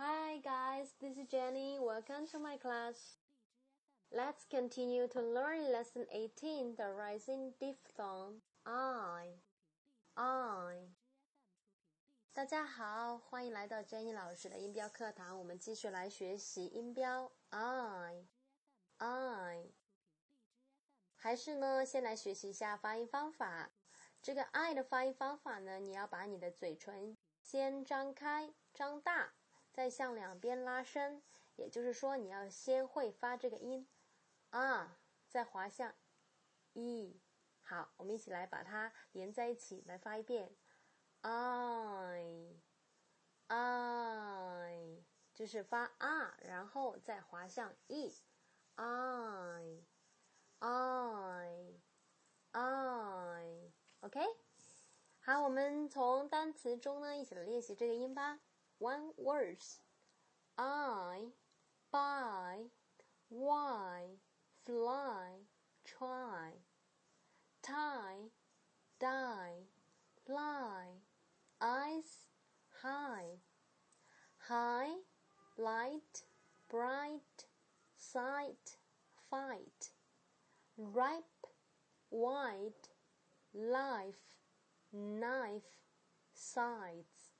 [0.00, 1.76] Hi guys, this is Jenny.
[1.80, 3.18] Welcome to my class.
[4.14, 8.34] Let's continue to learn lesson 18, the rising diphthong
[8.64, 9.42] I.
[10.14, 10.86] I.
[12.32, 15.36] 大家好，欢迎来到 Jenny 老师的音标课堂。
[15.36, 18.22] 我们继续来学习音标 I。
[18.98, 19.64] I。
[21.16, 23.72] 还是呢，先来学习一下发音方法。
[24.22, 29.34] 这个 I 的发音方法呢，你要把你的嘴唇先张开、张大，
[29.72, 31.22] 再向两边拉伸。
[31.56, 33.88] 也就是说，你要先会发这个音
[34.50, 35.92] 啊，再滑向
[36.72, 37.20] e。
[37.62, 40.54] 好，我们一起来把它连在一起来发一遍
[41.22, 41.42] ，I，I，
[45.34, 48.18] 就是发啊，然后再滑向 e，I，I，I。
[54.00, 54.20] OK，
[55.18, 58.38] 好，我们从单词中呢一起来练习这个音吧。
[58.78, 59.80] One words.
[60.56, 61.18] I,
[61.92, 62.56] buy
[63.28, 64.02] why
[64.64, 65.46] fly
[65.84, 66.50] try.
[67.62, 68.30] Tie
[69.00, 69.66] die
[70.28, 71.02] lie.
[71.60, 72.26] Eyes
[72.82, 73.40] high.
[74.48, 74.94] High
[75.56, 76.24] light
[76.70, 77.46] bright
[77.96, 78.76] sight
[79.30, 79.90] fight.
[80.76, 81.46] Ripe
[82.10, 82.88] white
[83.52, 84.36] life,
[84.92, 85.82] knife,
[86.32, 87.37] sides。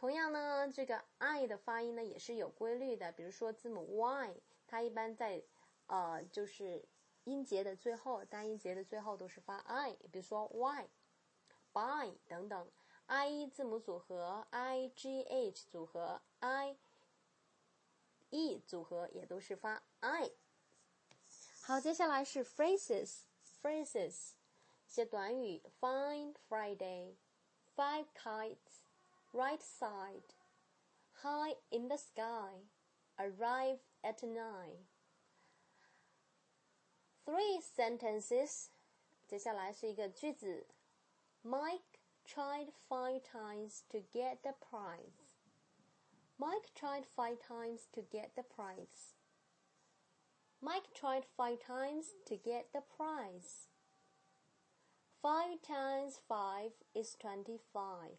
[0.00, 3.12] 同样呢，这个 i 的发音呢也是有规律的。
[3.12, 4.34] 比如说字母 y，
[4.66, 5.42] 它一般在
[5.88, 6.82] 呃就是
[7.24, 9.92] 音节的最后，单音节的最后都是发 i。
[10.10, 12.70] 比如说 y，by 等等
[13.08, 16.78] ，ie 字母组合，i g h 组合，i
[18.30, 20.30] e 组合也都是发 i。
[21.60, 23.24] 好，接下来是 phrases。
[23.62, 24.30] phrases，
[24.86, 27.16] 一些短语：fine Friday,
[27.76, 28.56] five kites,
[29.33, 30.33] right side,
[31.23, 32.69] high in the sky,
[33.19, 34.87] arrive at nine.
[37.25, 38.69] Three sentences，
[39.27, 40.67] 接下来是一个句子：
[41.43, 45.25] Mike tried five times to get the prize.
[46.37, 49.13] Mike tried five times to get the prize.
[50.59, 53.67] Mike tried five times to get the prize.
[55.21, 58.17] Five times five is twenty-five.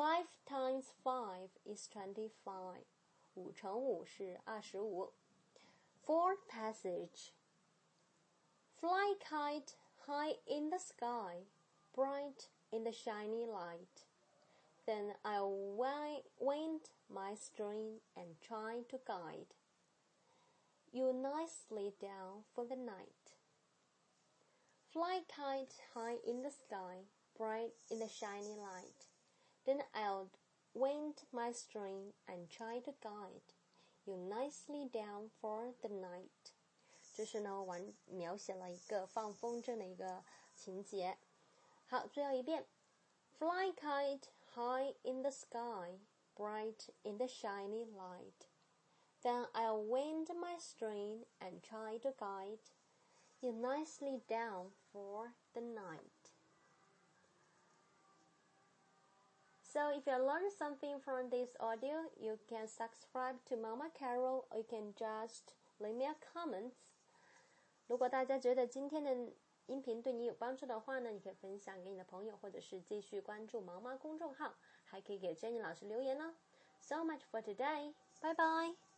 [0.00, 2.84] Five times five is twenty-five.
[3.34, 5.12] 五乘五是二十五。
[6.06, 7.32] Fourth passage.
[8.80, 9.74] Fly kite
[10.06, 11.46] high in the sky,
[11.94, 14.06] bright in the shiny light.
[14.86, 15.74] Then I'll
[16.38, 19.54] wind my string and try to guide
[20.92, 23.34] you nicely down for the night.
[24.92, 29.06] Fly kite high in the sky, bright in the shining light.
[29.64, 30.30] Then I'll
[30.72, 33.54] wind my string and try to guide
[34.04, 36.52] you nicely down for the night.
[37.14, 41.18] 这是呢完描写了一个放风筝的一个情节。
[41.86, 42.66] 好，最后一遍。
[43.38, 45.98] Fly kite high in the sky,
[46.34, 48.48] bright in the shiny light.
[49.22, 52.60] Then I'll wind my string and try to guide
[53.40, 56.19] you nicely down for the night.
[59.71, 64.57] So if you learn something from this audio, you can subscribe to Mama Carol or
[64.57, 66.73] you can just leave me a comment.
[67.87, 69.31] 如果大家觉得今天的
[69.67, 76.33] 音频对你有帮助的话呢，你可以分享给你的朋友，或者是继续关注毛妈公众号，还可以给 Jenny 老师留言哦。
[76.81, 77.93] So much for today.
[78.19, 78.90] Bye bye.